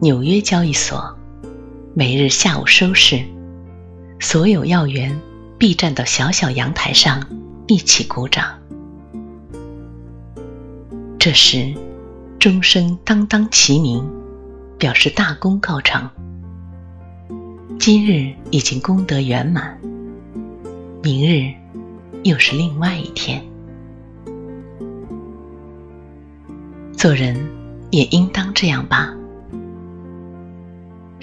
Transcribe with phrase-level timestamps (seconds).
[0.00, 1.16] 纽约交易所
[1.94, 3.22] 每日下午收市，
[4.18, 5.18] 所有要员
[5.56, 7.26] 必站到小小阳台上
[7.68, 8.58] 一起鼓掌。
[11.18, 11.72] 这时，
[12.38, 14.04] 钟声当当齐鸣，
[14.78, 16.10] 表示大功告成。
[17.78, 19.78] 今日已经功德圆满，
[21.02, 21.54] 明日
[22.24, 23.42] 又是另外一天。
[26.92, 27.36] 做人
[27.90, 29.13] 也应当这样吧。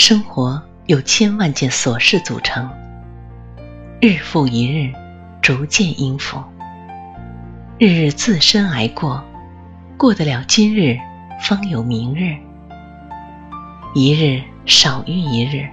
[0.00, 2.70] 生活由千万件琐事组成，
[4.00, 4.90] 日复一日，
[5.42, 6.42] 逐渐应付，
[7.78, 9.22] 日日自身挨过，
[9.98, 10.98] 过得了今日，
[11.42, 12.34] 方有明日。
[13.92, 15.68] 一日少于一日，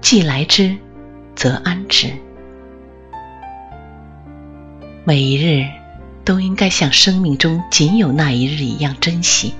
[0.00, 0.76] 既来之，
[1.34, 2.12] 则安之。
[5.02, 5.66] 每一日
[6.24, 9.52] 都应该像生命中仅有那一日一样珍惜。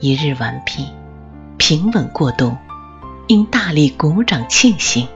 [0.00, 0.86] 一日完毕。
[1.70, 2.56] 平稳过渡，
[3.28, 5.06] 应大力鼓掌庆幸。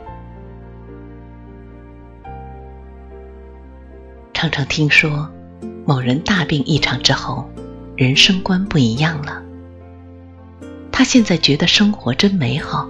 [4.32, 5.28] 常常听说，
[5.84, 7.50] 某人大病一场之后，
[7.96, 9.42] 人生观不一样了。
[10.92, 12.88] 他现在觉得生活真美好，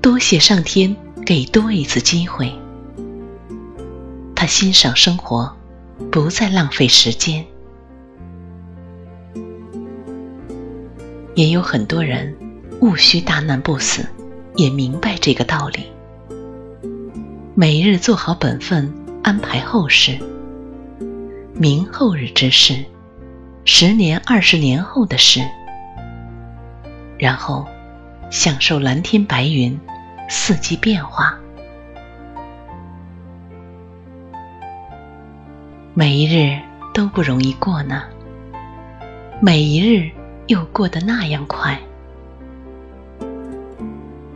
[0.00, 0.96] 多谢上天
[1.26, 2.50] 给多一次机会。
[4.34, 5.54] 他欣赏生活，
[6.10, 7.44] 不再浪费时间。
[11.38, 12.36] 也有很多人
[12.80, 14.04] 勿需大难不死，
[14.56, 15.86] 也明白这个道理。
[17.54, 20.18] 每日做好本分，安排后事，
[21.54, 22.84] 明后日之事，
[23.64, 25.40] 十年、二十年后的事，
[27.16, 27.64] 然后
[28.32, 29.78] 享受蓝天白云，
[30.28, 31.38] 四季变化。
[35.94, 36.58] 每一日
[36.92, 38.02] 都不容易过呢，
[39.40, 40.10] 每一日。
[40.48, 41.78] 又过得那样快，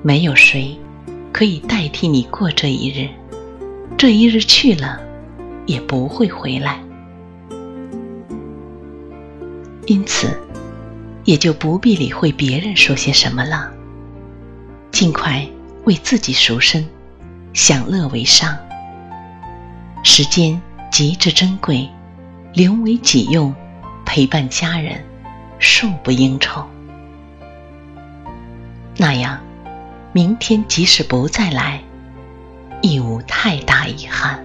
[0.02, 0.78] 没有谁
[1.32, 3.08] 可以代替你过这一日，
[3.96, 5.00] 这一日去了，
[5.64, 6.78] 也不会回来，
[9.86, 10.38] 因此
[11.24, 13.72] 也就不必理会别人说些什么了，
[14.90, 15.48] 尽快
[15.84, 16.86] 为自己赎身，
[17.54, 18.54] 享乐为上。
[20.04, 21.88] 时间极之珍贵，
[22.52, 23.54] 留为己用，
[24.04, 25.02] 陪伴家人。
[25.62, 26.66] 恕不应酬，
[28.96, 29.38] 那样，
[30.12, 31.80] 明天即使不再来，
[32.82, 34.44] 亦无太大遗憾。